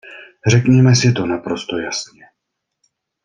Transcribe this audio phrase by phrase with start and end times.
[0.47, 2.25] Řekněme si to naprosto jasně.